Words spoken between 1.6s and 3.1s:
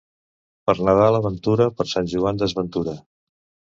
per Sant Joan desventura.